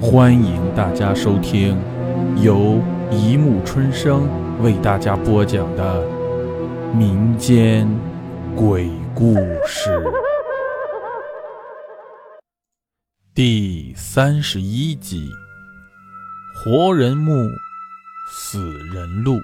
[0.00, 1.76] 欢迎大家收听
[2.40, 4.28] 由一木春生
[4.62, 6.06] 为大家播讲的
[6.94, 7.88] 民间
[8.54, 9.34] 鬼故
[9.66, 10.00] 事
[13.34, 15.28] 第三十一集：
[16.54, 17.32] 活人墓，
[18.30, 19.40] 死人路。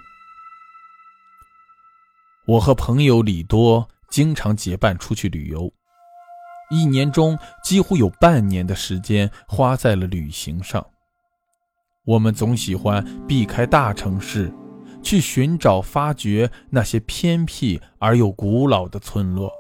[2.47, 5.73] 我和朋友李多经常结伴出去旅游。
[6.71, 10.85] 一年中几乎有半年的时间花在了旅行上。
[12.05, 14.53] 我们总喜欢避开大城市，
[15.03, 19.51] 去寻找、发掘那些偏僻而又古老的村落。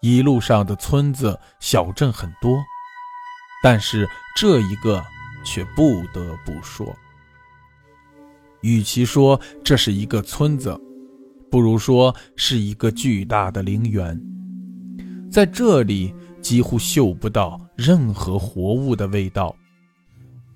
[0.00, 2.56] 一路上的村子、小镇很多，
[3.62, 5.04] 但是这一个
[5.44, 6.86] 却不得不说。
[8.62, 10.78] 与其说这是一个村子，
[11.50, 14.20] 不如说是一个巨大的陵园。
[15.30, 16.12] 在这里
[16.42, 19.54] 几乎嗅不到任何活物的味道，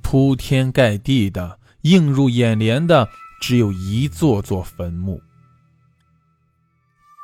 [0.02, 3.08] 铺天盖地的映入眼帘的
[3.40, 5.20] 只有一座座坟墓。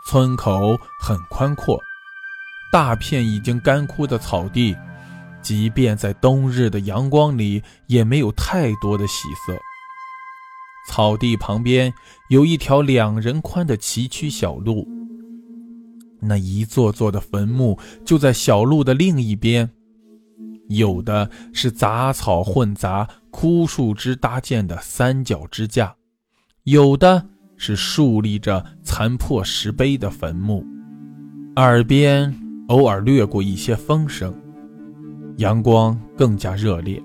[0.06, 1.76] 村口很宽阔，
[2.72, 4.76] 大片已经干枯的草地，
[5.42, 9.58] 即便在冬日的阳光里也没有太多的喜色。
[10.88, 11.92] 草地旁边
[12.28, 14.99] 有一条两人宽的崎岖小路。
[16.20, 19.70] 那一座座的坟墓就在小路的另一边，
[20.68, 25.94] 有的是杂草混杂、枯树枝搭建的三角支架，
[26.64, 27.26] 有的
[27.56, 30.64] 是竖立着残破石碑的坟墓。
[31.56, 32.32] 耳边
[32.68, 34.34] 偶尔掠过一些风声，
[35.38, 37.02] 阳光更加热烈，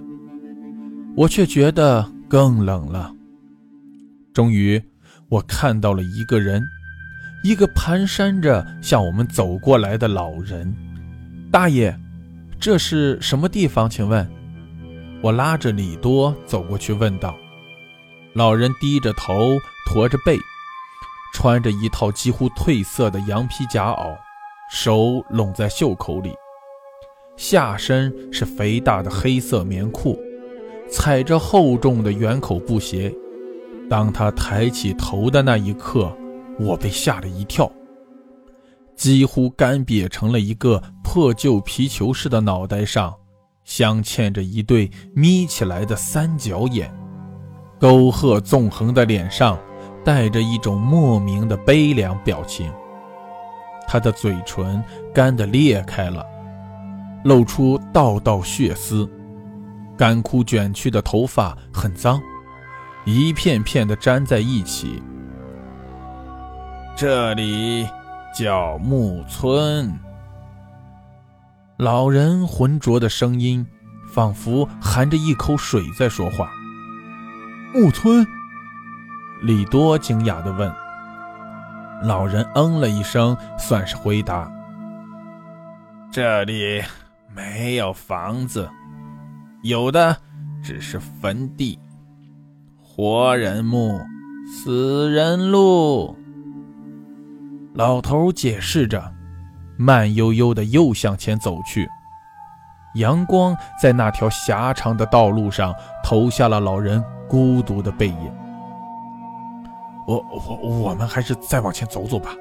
[1.15, 3.13] 我却觉得更冷了。
[4.33, 4.81] 终于，
[5.29, 6.61] 我看到了一个人。
[7.45, 10.75] 一个蹒跚着向我们走过来的老人，
[11.51, 11.95] 大爷，
[12.59, 13.87] 这是什么地方？
[13.87, 14.27] 请问，
[15.21, 17.35] 我拉着李多走过去问道。
[18.33, 20.39] 老人低着头，驼着背，
[21.35, 24.17] 穿着一套几乎褪色的羊皮夹袄，
[24.71, 26.31] 手拢在袖口里，
[27.37, 30.19] 下身是肥大的黑色棉裤，
[30.89, 33.13] 踩着厚重的圆口布鞋。
[33.87, 36.11] 当他抬起头的那一刻。
[36.59, 37.71] 我被吓了一跳，
[38.95, 43.13] 几乎干瘪成了一个破旧皮球似的脑袋上，
[43.63, 46.93] 镶嵌着一对眯起来的三角眼，
[47.79, 49.59] 沟壑纵横的脸上
[50.03, 52.71] 带着一种莫名的悲凉表情。
[53.87, 54.83] 他的嘴唇
[55.13, 56.25] 干得裂开了，
[57.23, 59.07] 露出道道血丝，
[59.97, 62.21] 干枯卷曲的头发很脏，
[63.03, 65.03] 一片片的粘在一起。
[66.97, 67.85] 这里
[68.33, 69.99] 叫木村。
[71.75, 73.67] 老人浑浊的声音，
[74.13, 76.49] 仿佛含着一口水在说话。
[77.73, 78.25] 木村，
[79.41, 80.73] 李多惊讶地问。
[82.01, 84.49] 老人嗯了一声，算是回答。
[86.09, 86.81] 这里
[87.35, 88.69] 没有房子，
[89.63, 90.15] 有的
[90.63, 91.77] 只是坟地。
[92.81, 93.99] 活人墓，
[94.47, 96.15] 死人路。
[97.75, 99.13] 老头解释着，
[99.77, 101.85] 慢悠悠的又向前走去。
[102.95, 108.33] 阳光在那条狭长的道路上投下了老人孤独的背影。
[110.07, 112.33] 我我我们还是再往前走走吧，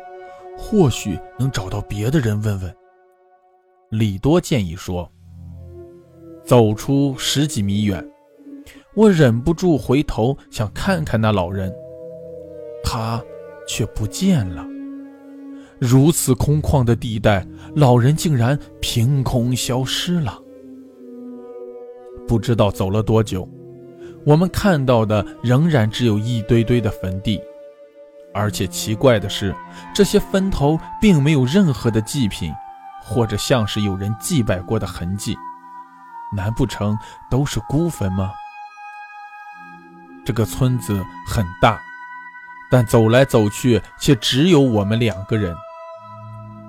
[0.56, 2.72] 或许能找到别的人问问。
[3.90, 5.10] 李多建议说。
[6.44, 8.06] 走出十几米远，
[8.94, 11.74] 我忍不住回头想看看那老人，
[12.84, 13.18] 他
[13.66, 14.62] 却不见了。
[15.84, 17.46] 如此空旷的地带，
[17.76, 20.40] 老人竟然凭空消失了。
[22.26, 23.46] 不知道走了多久，
[24.24, 27.38] 我们看到的仍然只有一堆堆的坟地，
[28.32, 29.54] 而且奇怪的是，
[29.94, 32.50] 这些坟头并没有任何的祭品，
[33.02, 35.36] 或者像是有人祭拜过的痕迹。
[36.34, 36.98] 难不成
[37.30, 38.32] 都是孤坟吗？
[40.24, 41.78] 这个村子很大。
[42.70, 45.54] 但走来走去，却只有我们两个人。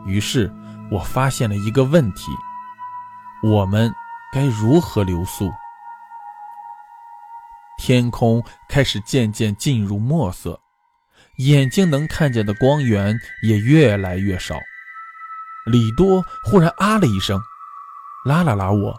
[0.05, 0.53] 于是，
[0.91, 2.31] 我发现了一个问题：
[3.43, 3.91] 我们
[4.31, 5.51] 该如何留宿？
[7.77, 10.59] 天空开始渐渐进入墨色，
[11.37, 14.55] 眼睛能看见的光源也越来越少。
[15.65, 17.41] 李多忽然啊了一声，
[18.25, 18.95] 拉了拉我，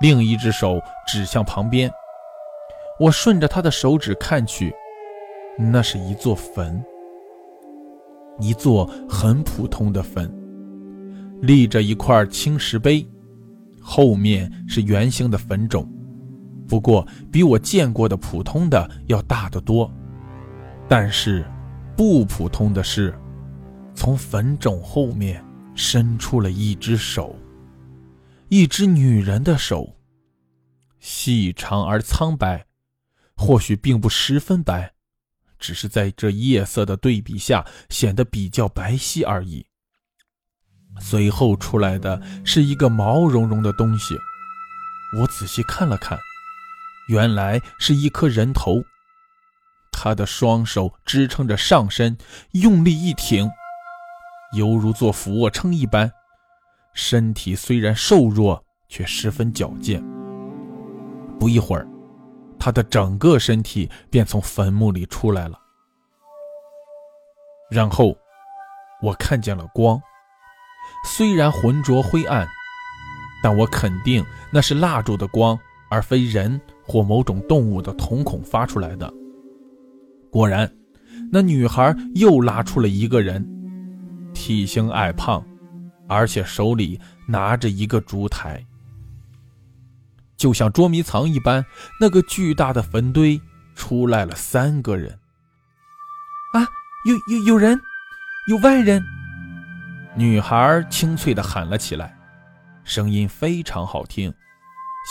[0.00, 1.90] 另一只手指向旁边。
[2.98, 4.74] 我顺着他的手指看去。
[5.58, 6.82] 那是一座坟，
[8.40, 10.32] 一座很普通的坟，
[11.42, 13.06] 立着一块青石碑，
[13.80, 15.86] 后面是圆形的坟冢，
[16.66, 19.90] 不过比我见过的普通的要大得多。
[20.88, 21.44] 但是，
[21.96, 23.14] 不普通的是，
[23.94, 25.44] 从坟冢后面
[25.74, 27.36] 伸出了一只手，
[28.48, 29.96] 一只女人的手，
[30.98, 32.66] 细长而苍白，
[33.36, 34.92] 或许并不十分白，
[35.60, 39.64] 只是在这夜色的对比下显得比较白皙而已。
[40.98, 44.16] 随后出来的是一个毛茸茸的东西，
[45.18, 46.18] 我仔细看了看，
[47.08, 48.82] 原来是一颗人头。
[49.92, 52.16] 他的双手支撑着上身，
[52.52, 53.48] 用力一挺，
[54.56, 56.10] 犹如做俯卧撑一般。
[56.94, 60.02] 身体虽然瘦弱，却十分矫健。
[61.38, 61.86] 不一会儿，
[62.60, 65.58] 他的整个身体便从坟墓里出来了。
[67.70, 68.14] 然后，
[69.02, 70.00] 我看见了光。
[71.06, 72.46] 虽然浑浊灰暗，
[73.42, 75.58] 但我肯定那是蜡烛的光，
[75.90, 79.10] 而非人或某种动物的瞳孔发出来的。
[80.30, 80.70] 果然，
[81.32, 83.44] 那女孩又拉出了一个人，
[84.34, 85.44] 体型矮胖，
[86.08, 88.64] 而且手里拿着一个烛台，
[90.40, 91.64] 就像捉迷藏一般。
[92.00, 93.38] 那个巨大的坟堆
[93.76, 95.12] 出来了三个人。
[96.54, 96.66] 啊，
[97.04, 97.78] 有有有人，
[98.48, 99.04] 有外人。
[100.16, 102.18] 女孩清脆地喊了起来，
[102.82, 104.32] 声音非常好听，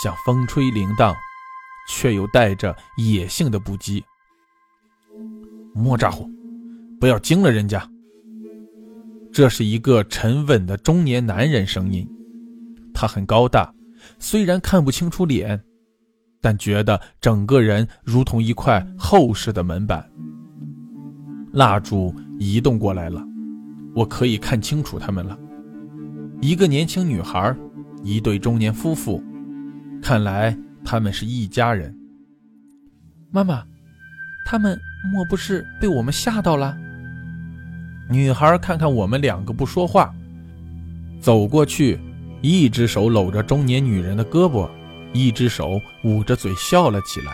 [0.02, 1.14] 像风吹铃铛，
[1.88, 4.02] 却又带着野性的不羁。
[5.72, 6.28] 莫咋呼，
[7.00, 7.88] 不要惊了人家。
[9.32, 12.04] 这是一个沉稳的中年男人声音，
[12.92, 13.72] 他很高大，
[14.20, 15.60] 虽然看不清楚脸，
[16.40, 20.08] 但觉得整个人如同一块厚实的门板。
[21.52, 23.26] 蜡烛移动过来了。
[23.92, 25.36] 我可以看清楚他们了，
[26.40, 27.52] 一个年轻女孩，
[28.04, 29.20] 一对中年夫妇，
[30.00, 31.92] 看来他们是一家人。
[33.32, 33.64] 妈妈，
[34.46, 34.78] 他们
[35.12, 36.78] 莫不是被我们吓到了？
[38.08, 40.14] 女孩看看我们两个不说话，
[41.20, 41.98] 走过去，
[42.40, 44.68] 一只手搂着中年女人的胳膊，
[45.12, 47.32] 一只手捂着嘴笑了起来。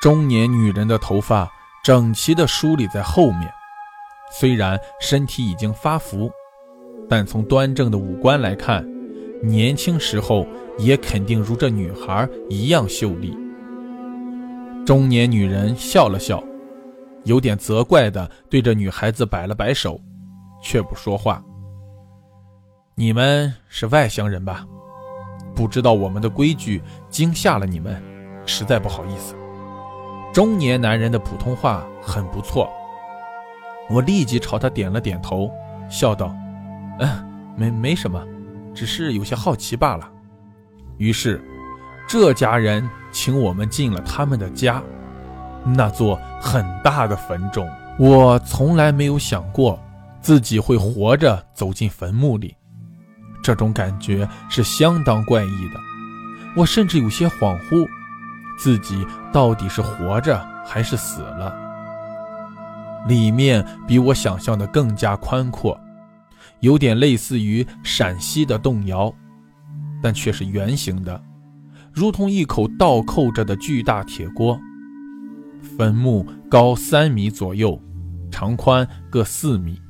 [0.00, 1.50] 中年女人的头发
[1.84, 3.52] 整齐地梳理在后面。
[4.32, 6.30] 虽然身体已经发福，
[7.08, 8.86] 但从端正的五官来看，
[9.42, 10.46] 年轻时候
[10.78, 13.36] 也肯定如这女孩一样秀丽。
[14.84, 16.42] 中年女人笑了笑，
[17.24, 20.00] 有点责怪的对着女孩子摆了摆手，
[20.62, 21.42] 却不说话。
[22.98, 24.66] 你们是外乡人吧？
[25.54, 28.02] 不知道我们的规矩，惊吓了你们，
[28.46, 29.34] 实在不好意思。
[30.32, 32.72] 中年男人的普通话很不错。
[33.90, 35.50] 我立即朝他点了点头，
[35.90, 36.34] 笑道
[36.98, 37.22] ：“嗯，
[37.54, 38.18] 没没什么，
[38.74, 40.10] 只是有些好奇罢了。”
[40.96, 41.38] 于是，
[42.08, 44.82] 这家人请我们进了他们的家，
[45.66, 47.68] 那座很大的坟冢。
[47.98, 49.78] 我从来没有想过
[50.22, 52.56] 自己会活着走进坟墓里，
[53.46, 55.80] 这种感觉是相当怪异的。
[56.56, 57.88] 我甚至有些恍惚，
[58.58, 61.54] 自己到底是活着还是死了。
[63.06, 65.80] 里面比我想象的更加宽阔，
[66.58, 69.14] 有点类似于陕西的洞窑，
[70.02, 71.22] 但却是圆形的，
[71.92, 74.58] 如同一口倒扣着的巨大铁锅。
[75.78, 77.80] 坟墓高三米左右，
[78.28, 79.80] 长宽各四米，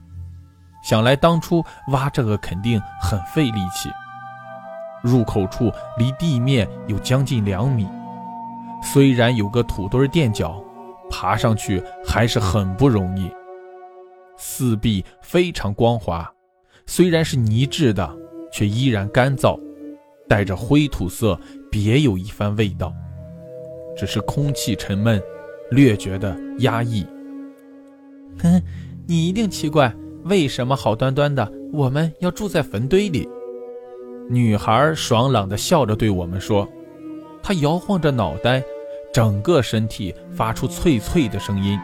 [0.87, 3.91] 想来当初挖这个肯定很费力气。
[5.03, 7.89] 入口处离地面有将近两米，
[8.83, 10.63] 虽然有个土堆垫脚。
[11.09, 13.31] 爬上去还是很不容易。
[14.37, 16.29] 四壁非常光滑，
[16.85, 18.13] 虽然是泥质的，
[18.53, 19.57] 却依然干燥，
[20.29, 21.39] 带着灰土色，
[21.71, 22.93] 别有一番味道。
[23.97, 25.23] 只是空气沉闷，
[25.71, 27.07] 略觉得压抑。
[28.43, 28.61] 哼，
[29.07, 29.95] 你一定奇怪，
[30.27, 33.29] 为什么好端端的我们要住在坟堆里？
[34.29, 36.69] 女孩爽朗地笑着对我们说，
[37.43, 38.63] 她摇晃着脑袋。
[39.15, 41.81] 整个身体发出脆脆的声音，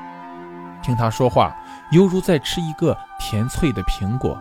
[0.83, 1.57] 听他说话，
[1.91, 4.39] 犹如在吃一个甜脆的苹果。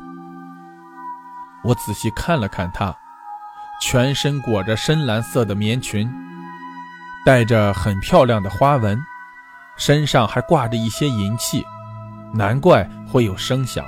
[1.64, 2.94] 我仔细看了看她，
[3.82, 6.12] 全身裹着深蓝色的棉裙，
[7.26, 9.02] 带着很漂亮的花纹，
[9.78, 11.64] 身上还挂着一些银器，
[12.34, 13.86] 难怪会有声响。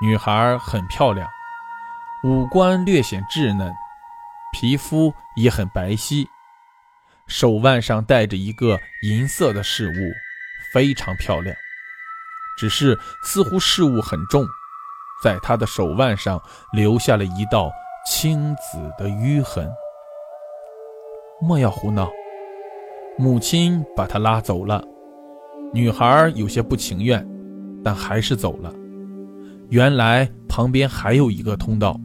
[0.00, 1.28] 女孩很漂亮，
[2.24, 3.72] 五官略显稚嫩，
[4.52, 6.26] 皮肤也很白皙。
[7.26, 10.12] 手腕上戴着一个银色的饰物，
[10.72, 11.54] 非常漂亮。
[12.58, 14.44] 只是似乎饰物很重，
[15.22, 16.40] 在他的手腕上
[16.72, 17.70] 留下了一道
[18.06, 19.70] 青紫的淤痕。
[21.40, 22.10] 莫要胡闹！
[23.18, 24.82] 母亲把她拉走了。
[25.72, 27.26] 女孩有些不情愿，
[27.84, 28.72] 但还是走了。
[29.70, 31.98] 原来旁边还有一个通道，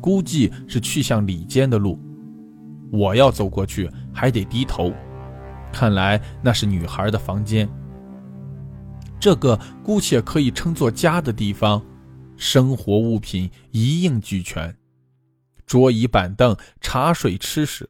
[0.00, 1.98] 估计是去向里间的路。
[2.90, 4.92] 我要走过去，还得低头。
[5.72, 7.68] 看来那是女孩的房间。
[9.18, 11.82] 这个姑且可以称作家的地方，
[12.36, 14.76] 生活物品一应俱全，
[15.66, 17.88] 桌椅板凳、茶水吃食。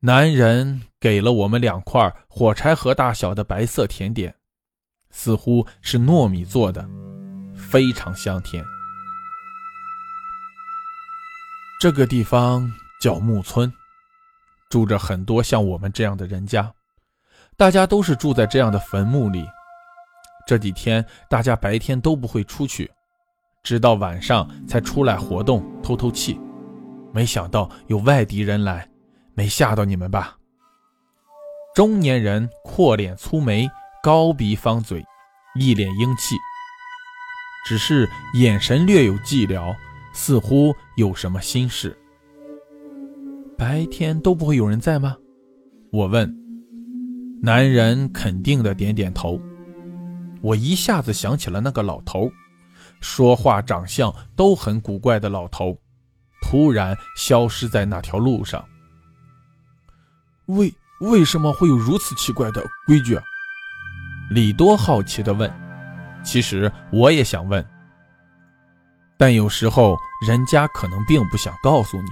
[0.00, 4.34] 男人给了我们两块火柴盒大小的白色甜点，
[5.10, 6.88] 似乎是糯米做的，
[7.54, 8.64] 非常香甜。
[11.80, 13.72] 这个地方叫木村，
[14.68, 16.72] 住着很多像我们这样的人家，
[17.56, 19.46] 大家都是住在这样的坟墓里。
[20.46, 22.90] 这几天大家白天都不会出去，
[23.62, 26.40] 直到晚上才出来活动透透气。
[27.12, 28.86] 没想到有外地人来。
[29.32, 30.36] 没吓到你们吧？
[31.74, 33.70] 中年人阔脸粗眉，
[34.02, 35.04] 高鼻方嘴，
[35.54, 36.34] 一脸英气，
[37.66, 39.76] 只是眼神略有寂寥，
[40.14, 41.94] 似乎有什么心事。
[43.58, 45.16] 白天都不会有人在吗？
[45.92, 46.34] 我问。
[47.42, 49.40] 男人肯定的点点头。
[50.40, 52.30] 我一下子想起了那个老头，
[53.00, 55.76] 说话、长相都很古怪的老头，
[56.42, 58.64] 突然消失在那条路上。
[60.46, 63.14] 为为什么会有如此奇怪的规矩？
[63.14, 63.22] 啊
[64.30, 65.50] 李多好奇地问。
[66.22, 67.64] 其实我也想问，
[69.18, 69.96] 但有时候
[70.26, 72.08] 人家可能并不想告诉你。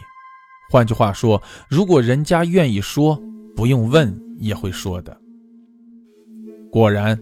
[0.70, 3.22] 换句话说，如果人家愿意说，
[3.54, 5.18] 不用问也会说的。
[6.70, 7.18] 果然，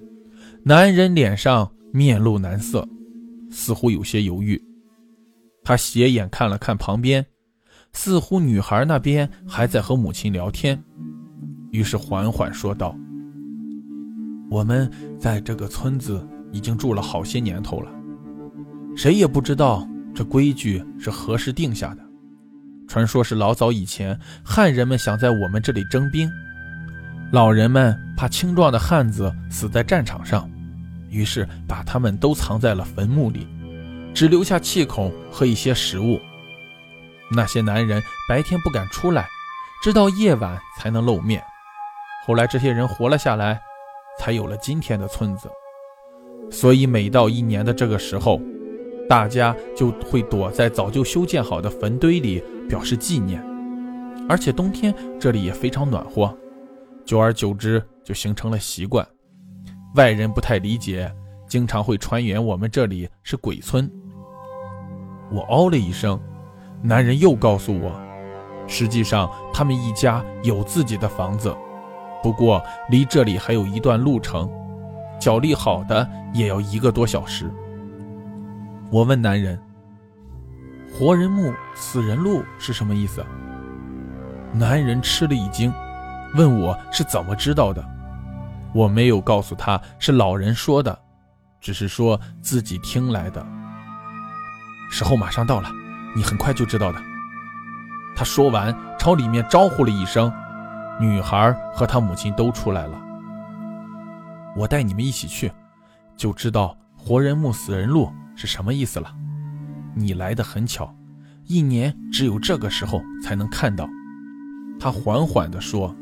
[0.63, 2.89] 男人脸上面露难色，
[3.51, 4.61] 似乎有些犹豫。
[5.63, 7.25] 他斜眼看了看旁边。
[7.93, 10.85] 似乎女孩那边还在和母亲聊天，
[11.71, 12.95] 于是缓缓说道
[14.51, 17.91] ：“我们在这个村子已经住了好些年头了，
[18.97, 22.03] 谁也不知道这规矩是何时定下的。
[22.89, 26.31] 传说是老早以前汉人们想在我们这里征兵，
[27.33, 30.49] 老人们怕青壮的汉子死在战场上，
[31.11, 33.47] 于是把他们都藏在了坟墓里，
[34.15, 36.21] 只留下气孔和一些食物。”
[37.29, 39.27] 那些男人白天不敢出来，
[39.83, 41.43] 直到夜晚才能露面。
[42.25, 43.61] 后来这些人活了下来，
[44.19, 45.49] 才有了今天的村子。
[46.51, 48.41] 所以每到一年的这个时候，
[49.09, 53.45] 大家就会躲在早就修建好的坟堆里，表示纪念。
[54.29, 56.37] 而且冬天这里也非常暖和，
[57.05, 59.07] 久而久之就形成了习惯。
[59.95, 61.13] 外人不太理解，
[61.49, 63.91] 经常会传言我们这里是鬼村。
[65.31, 66.21] 我哦了一声。
[66.83, 67.91] 男人又告诉我，
[68.69, 71.53] 实际上他们一家有自己的房子，
[72.27, 74.51] 不过离这里还有一段路程，
[75.17, 77.49] 脚力好的也要一个多小时。
[78.91, 79.57] 我问男人
[80.93, 83.25] ：“活人墓、死人路是什么意思？”
[84.53, 85.73] 男人吃了一惊，
[86.35, 87.81] 问我是怎么知道的。
[88.75, 90.99] 我没有告诉他是老人说的，
[91.61, 93.47] 只是说自己听来的。
[94.91, 95.71] 时候马上到了。
[96.17, 96.99] 你很快就知道的。
[98.17, 100.33] 他说完，朝里面招呼了一声，
[100.99, 103.01] 女孩和她母亲都出来了。
[104.57, 105.53] 我带你们一起去，
[106.17, 109.13] 就知道活人墓、死人路是什么意思了。
[109.95, 110.95] 你来的很巧，
[111.47, 113.89] 一年只有这个时候才能看到。
[114.79, 115.95] 他缓缓地说，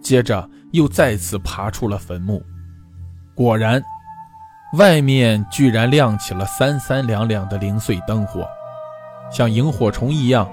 [0.00, 2.42] 接着又再次爬出了坟墓。
[3.34, 3.82] 果然，
[4.78, 8.46] 外面居然亮起了三三两两的零碎灯火。
[9.30, 10.48] 像萤火虫一样，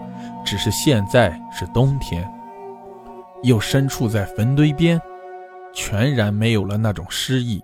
[0.45, 2.29] 只是现在是冬天，
[3.43, 5.01] 又身处在坟堆边，
[5.73, 7.61] 全然没有了那种诗意。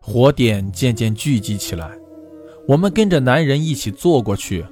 [0.00, 1.90] 火点渐渐聚集起来，
[2.66, 4.64] 我们跟着男人一起坐过去，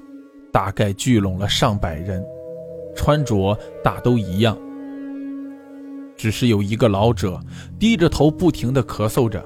[0.52, 2.24] 大概聚拢了上百人，
[2.96, 4.58] 穿着大都一样，
[6.16, 7.40] 只是有一个老者
[7.78, 9.44] 低着头不停地咳嗽着，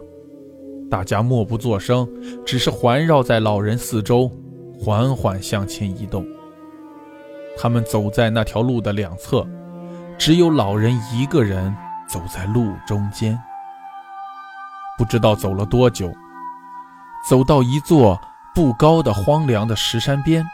[0.91, 2.09] 大家默不作声，
[2.47, 4.31] 只是环绕在老人四周。
[4.77, 6.27] 缓缓向前移动。
[7.57, 9.47] 他们走在那条路的两侧，
[10.19, 11.75] 只有老人一个人
[12.07, 13.41] 走在路中间。
[14.97, 16.13] 不知道走了多久，
[17.29, 18.21] 走到一座
[18.55, 20.49] 不高的荒凉的石山边，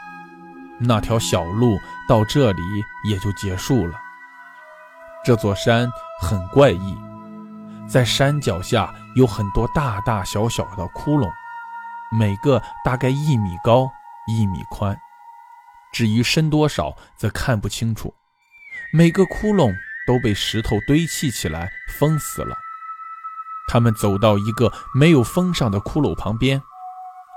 [0.79, 1.77] 那条小路
[2.09, 2.61] 到这里
[3.07, 3.99] 也就结束了。
[5.23, 5.89] 这座山
[6.21, 6.97] 很怪异，
[7.87, 11.31] 在山脚下有很多大大小小的窟窿，
[12.11, 13.89] 每个大概一米高。
[14.27, 14.97] 一米宽，
[15.91, 18.13] 至于深多少，则看不清楚。
[18.93, 19.73] 每个窟窿
[20.05, 22.57] 都被石头堆砌起来，封死了。
[23.69, 26.61] 他们走到一个没有封上的骷髅旁边，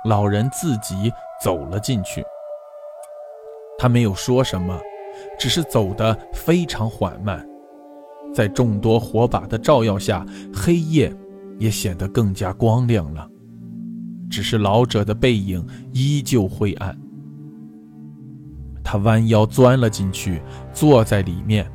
[0.05, 2.25] 老人自己走了进去。
[3.79, 4.81] 他没有说什么，
[5.39, 7.47] 只是走得非常缓慢。
[8.35, 11.15] 在众多火把的照耀下，黑夜
[11.61, 13.29] 也显得更加光亮了。
[14.29, 16.99] 只是老者的背影依旧灰暗。
[18.85, 20.41] 他弯腰钻了进去，
[20.73, 21.69] 坐在里面。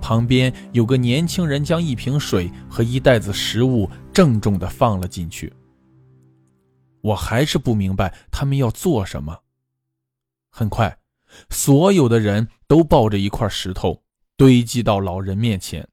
[0.00, 5.52] 旁边有个年轻人将一瓶水和一袋子食物郑重地放了进去。
[7.02, 9.38] 我还是不明白他们要做什么。
[10.50, 10.98] 很快，
[11.50, 14.02] 所有的人都抱着一块石头
[14.36, 15.86] 堆积到老人面前。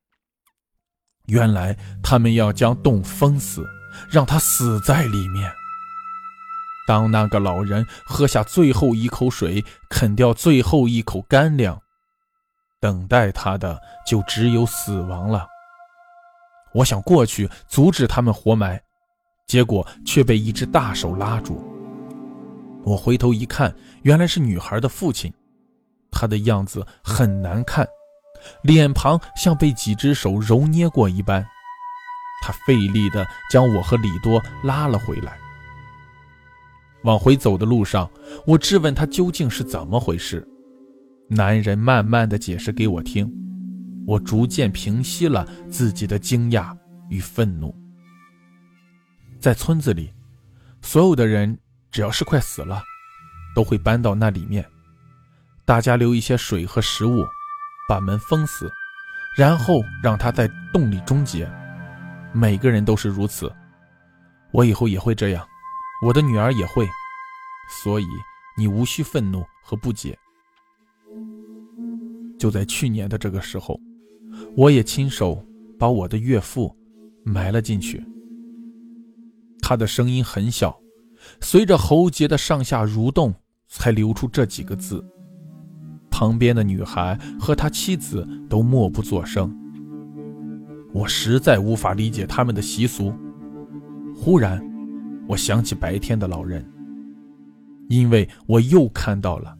[1.25, 3.65] 原来他们要将洞封死，
[4.09, 5.51] 让他死在里面。
[6.87, 11.79] 当那个老人喝下最后一口水，啃掉最后一口干粮。
[12.79, 15.45] 等待他的就只有死亡了。
[16.73, 18.81] 我想过去阻止他们活埋，
[19.47, 21.61] 结果却被一只大手拉住。
[22.85, 25.33] 我回头一看，原来是女孩的父亲，
[26.09, 27.85] 他的样子很难看，
[28.61, 31.45] 脸庞像被几只手揉捏过一般。
[32.43, 35.37] 他费力地将我和李多拉了回来。
[37.07, 38.09] 往回走的路上，
[38.45, 40.45] 我质问他究竟是怎么回事。
[41.29, 43.31] 男人慢慢的解释给我听，
[44.05, 46.77] 我逐渐平息了自己的惊讶
[47.09, 47.73] 与愤怒。
[49.39, 50.13] 在村子里，
[50.81, 51.57] 所有的人
[51.91, 52.83] 只要是快死了，
[53.55, 54.65] 都会搬到那里面，
[55.63, 57.23] 大家留一些水和食物，
[57.87, 58.69] 把门封死，
[59.37, 61.49] 然后让他在洞里终结。
[62.33, 63.49] 每个人都是如此，
[64.51, 65.47] 我以后也会这样，
[66.01, 66.87] 我的女儿也会，
[67.83, 68.07] 所以
[68.55, 70.17] 你无需愤怒和不解。
[72.37, 73.79] 就在去年的这个时候，
[74.55, 75.43] 我也亲手
[75.79, 76.75] 把我的岳父
[77.23, 78.03] 埋了进去。
[79.61, 80.79] 他的声音很小，
[81.41, 83.33] 随着喉结的上下蠕动，
[83.67, 85.03] 才流出这几个字。
[86.11, 89.55] 旁边的女孩和他妻子都默不作声。
[90.93, 93.13] 我实在无法理解他们的习俗。
[94.15, 94.63] 忽然，
[95.27, 96.65] 我想起白天的老人，
[97.89, 99.55] 因为我又看到了。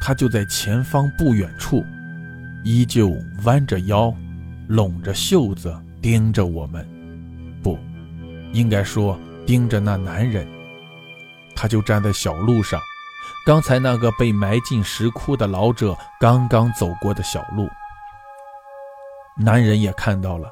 [0.00, 1.84] 他就在前方不远处，
[2.64, 3.10] 依旧
[3.44, 4.14] 弯着腰，
[4.68, 6.88] 拢着袖子盯着我们，
[7.62, 7.78] 不，
[8.52, 10.46] 应该说盯着那男人。
[11.54, 12.80] 他就站在小路上，
[13.44, 17.68] 刚才那个被埋进石窟的老者刚刚走过的小路。
[19.36, 20.50] 男人也看到了，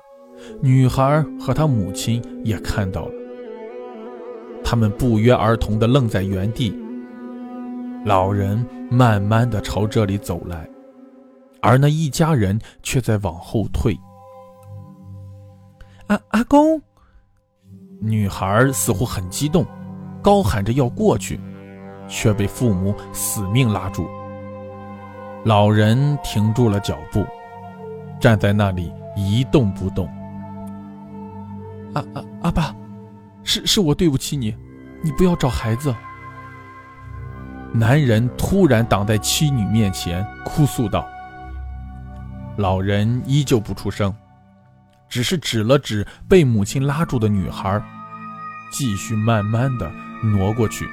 [0.61, 3.13] 女孩和他母亲也看到了，
[4.71, 6.79] 他们不约而同地愣在原地。
[8.05, 10.69] 老人慢慢的朝这里走来，
[11.63, 13.99] 而那一家人却在往后退。
[16.09, 16.79] 阿阿公，
[17.99, 19.65] 女孩似乎很激动，
[20.21, 21.41] 高喊着要过去，
[22.07, 24.07] 却被父母死命拉住。
[25.47, 27.25] 老人停住了脚步，
[28.21, 30.07] 站在那里一动不动。
[31.95, 32.77] 阿阿阿爸，
[33.49, 34.55] 是是我对不起你，
[35.01, 35.95] 你不要找孩子。
[37.73, 41.09] 男人突然挡在妻女面前，哭诉道
[42.59, 44.15] ：“老人依旧不出声，
[45.09, 47.83] 只是指了指被母亲拉住的女孩，
[48.71, 49.91] 继续慢慢的
[50.23, 50.87] 挪过去，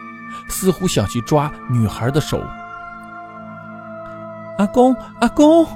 [0.48, 2.42] 似乎想去抓女孩的手。”
[4.60, 5.68] 阿公，阿公！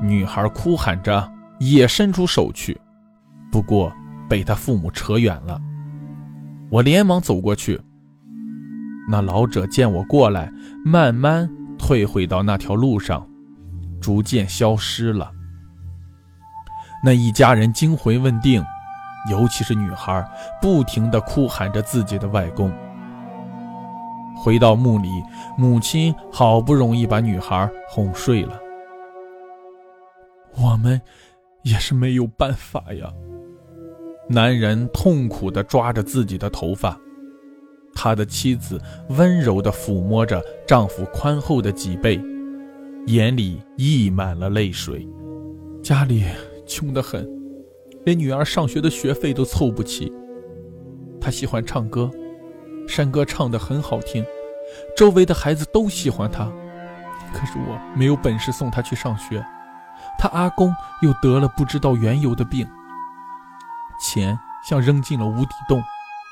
[0.00, 2.80] 女孩哭喊着，也伸出手去，
[3.50, 3.92] 不过
[4.28, 5.60] 被他父母扯远了。
[6.70, 7.80] 我连忙走过去。
[9.08, 10.50] 那老者见我过来，
[10.84, 13.28] 慢慢退回到那条路上，
[14.00, 15.30] 逐渐消失了。
[17.04, 18.64] 那一家人惊魂未定，
[19.30, 20.26] 尤其是女孩，
[20.62, 22.72] 不停地哭喊着自己的外公。
[24.36, 25.10] 回到墓里，
[25.58, 28.58] 母亲好不容易把女孩哄睡了。
[30.56, 31.00] 我们
[31.62, 33.12] 也是没有办法呀。
[34.28, 36.98] 男人痛苦地抓着自己的头发。
[37.94, 42.20] 他的妻子温柔地抚摸着丈夫宽厚的脊背，
[43.06, 45.06] 眼里溢满了泪水。
[45.82, 46.24] 家里
[46.66, 47.28] 穷得很，
[48.04, 50.12] 连女儿上学的学费都凑不齐。
[51.20, 52.10] 他喜欢唱歌，
[52.88, 54.24] 山歌唱得很好听，
[54.96, 56.50] 周围的孩子都喜欢他。
[57.32, 59.44] 可是我没有本事送他去上学，
[60.18, 62.66] 他阿公又得了不知道缘由的病，
[63.98, 65.82] 钱像扔进了无底洞，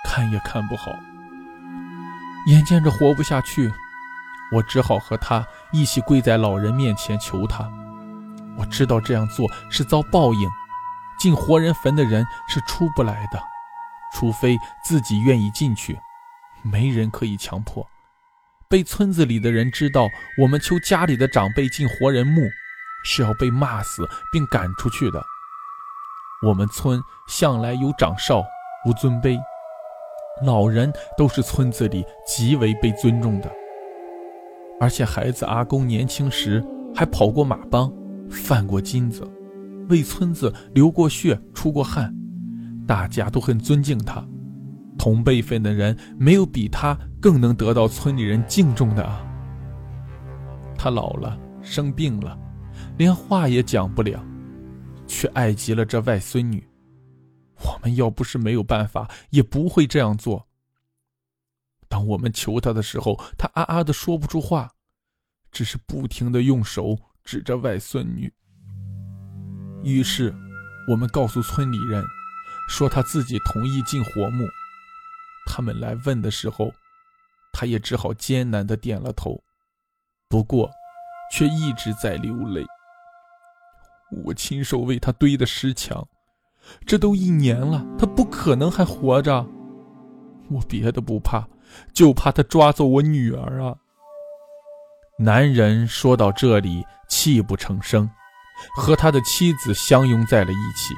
[0.04, 0.92] 看也看不好。
[2.46, 3.72] 眼见着活不下去，
[4.52, 7.70] 我只好和他一起跪在老人面前求他。
[8.56, 10.50] 我知道这样做是遭报应，
[11.18, 13.42] 进活人坟的人是出不来的，
[14.12, 15.98] 除非自己愿意进去，
[16.62, 17.88] 没人可以强迫。
[18.68, 22.42] 被村子里的人知道我们求家里的长辈进活人墓，
[23.04, 25.24] 是要被骂死并赶出去的。
[26.42, 28.42] 我们村向来有长少，
[28.84, 29.38] 无尊卑，
[30.44, 33.50] 老人都是村子里极为被尊重的。
[34.80, 37.92] 而且孩子阿公年轻时还跑过马帮。
[38.30, 39.22] 犯过金子，
[39.90, 42.14] 为村子流过血、出过汗，
[42.86, 44.26] 大家都很尊敬他。
[44.98, 49.22] 同辈分的人没有比他更能得到村里人敬重的啊。
[50.78, 52.34] 他老了，生病了，
[52.96, 54.18] 连话也讲不了，
[55.12, 56.66] 却爱极了这外孙女。
[57.56, 60.48] 我们要不是没有办法，也不会这样做。
[61.88, 64.72] 当我们求他的时候，他啊啊的说不出话，
[65.50, 66.98] 只是不停的用手。
[67.24, 68.32] 指着外孙女。
[69.84, 70.34] 于是，
[70.88, 72.02] 我们告诉村里人，
[72.68, 74.44] 说他自己同意进活墓。
[75.46, 76.72] 他们来问的时候，
[77.52, 79.40] 他也只好艰难地点了头，
[80.28, 80.68] 不过，
[81.32, 82.66] 却一直在流泪。
[84.24, 86.06] 我亲手为他堆的石墙，
[86.86, 89.46] 这都一年了，他不可能还活着。
[90.50, 91.46] 我别的不怕，
[91.94, 93.74] 就怕他抓走我女儿啊！
[95.18, 98.08] 男人说到这里，泣不成声，
[98.76, 100.94] 和他的妻子相拥在了一起。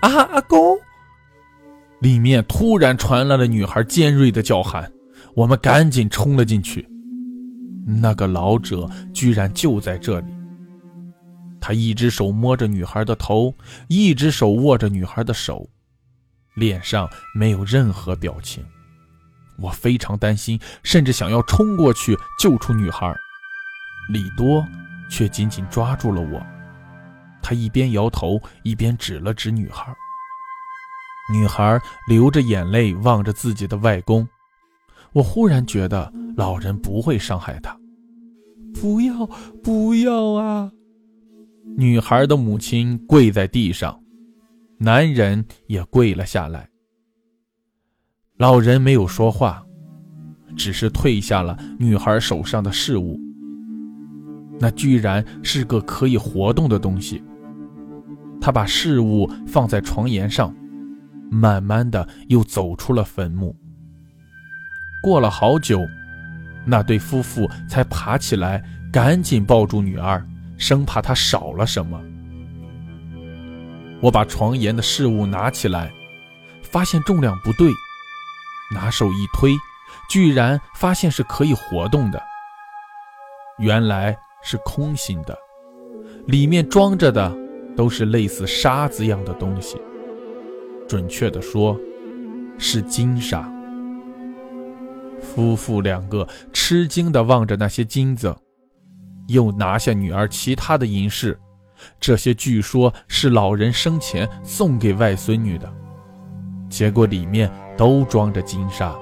[0.00, 0.78] 啊，阿公！
[2.00, 4.92] 里面突然传来了女孩尖锐的叫喊，
[5.34, 6.88] 我们赶紧冲了进去。
[7.84, 10.37] 那个老者居然就在这里。
[11.68, 13.54] 他一只手摸着女孩的头，
[13.88, 15.68] 一只手握着女孩的手，
[16.54, 18.64] 脸上没有任何表情。
[19.58, 23.14] 我非常担心，甚至想要冲过去救出女孩。
[24.08, 24.66] 李多
[25.10, 26.42] 却紧紧抓住了我，
[27.42, 29.94] 他一边摇头，一边指了指女孩。
[31.30, 31.78] 女孩
[32.08, 34.26] 流着眼泪望着自己的外公。
[35.12, 37.78] 我忽然觉得老人不会伤害她。
[38.80, 39.26] 不要，
[39.62, 40.72] 不要啊！
[41.80, 44.02] 女孩的母亲跪在地上，
[44.78, 46.68] 男人也跪了下来。
[48.36, 49.64] 老人没有说话，
[50.56, 53.16] 只是退下了女孩手上的饰物。
[54.58, 57.22] 那居然是个可以活动的东西。
[58.40, 60.52] 他把饰物放在床沿上，
[61.30, 63.54] 慢慢的又走出了坟墓。
[65.00, 65.78] 过了好久，
[66.66, 68.60] 那对夫妇才爬起来，
[68.92, 70.26] 赶紧抱住女儿，
[70.58, 71.98] 生怕他少了什么。
[74.02, 75.90] 我把床沿的饰物拿起来，
[76.62, 77.72] 发现重量不对。
[78.70, 79.56] 拿手一推，
[80.10, 82.22] 居然发现是可以活动的。
[83.58, 85.36] 原来是空心的，
[86.26, 87.34] 里面装着的
[87.74, 89.80] 都是类似沙子样的东西。
[90.86, 91.78] 准确的说，
[92.58, 93.50] 是金沙。
[95.20, 98.36] 夫妇两个吃惊地望着那些金子，
[99.28, 101.38] 又拿下女儿其他的银饰，
[101.98, 105.72] 这些据说是老人生前送给外孙女的。
[106.68, 108.94] 结果里面都装着金沙，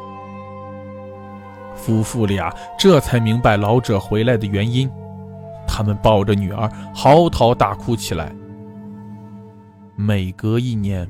[1.75, 4.91] 夫妇俩这才明白老者回来的原因，
[5.67, 8.33] 他们抱着女儿嚎啕大哭起来。
[9.97, 11.09] 每隔一年，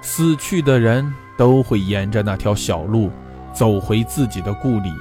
[0.00, 3.10] 死去的人都会沿着那条小路
[3.52, 4.92] 走回自己的故里，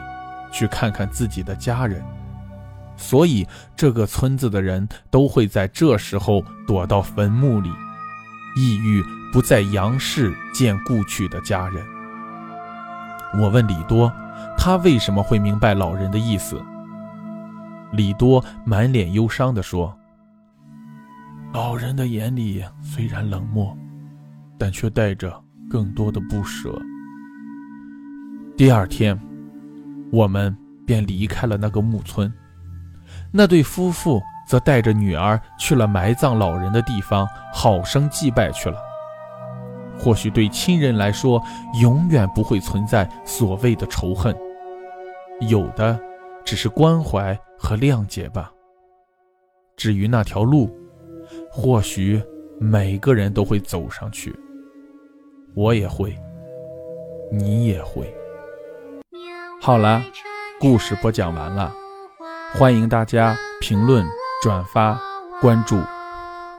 [0.51, 2.03] 去看看自己的家人，
[3.01, 7.69] 所以这个村子的人都会在这时候躲到坟墓里，
[8.55, 9.03] 抑郁。
[9.33, 11.81] 不在杨氏见故去的家人。
[13.39, 14.11] 我问李多，
[14.57, 16.61] 他为什么会明白老人的意思？
[17.93, 19.97] 李多满脸忧伤地说
[21.53, 23.73] ：“老人的眼里虽然冷漠，
[24.57, 25.33] 但却带着
[25.69, 26.77] 更多的不舍。”
[28.57, 29.17] 第二天，
[30.11, 30.53] 我们
[30.85, 32.29] 便离开了那个木村。
[33.33, 38.77] 那对夫妇则带着女儿去了埋葬老人的地方，好生祭拜去了。
[39.97, 41.41] 或许对亲人来说，
[41.81, 44.35] 永远不会存在所谓的仇恨，
[45.47, 45.97] 有的
[46.43, 48.51] 只是关怀和谅解吧。
[49.77, 50.75] 至于那条路，
[51.51, 52.21] 或许
[52.59, 54.35] 每个人都会走上去，
[55.55, 56.17] 我也会，
[57.31, 58.13] 你也会。
[59.61, 60.03] 好了，
[60.59, 61.71] 故事播讲完了，
[62.53, 64.05] 欢迎大家评论、
[64.43, 64.99] 转发、
[65.39, 65.81] 关注，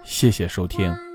[0.04, 1.11] 谢谢收听。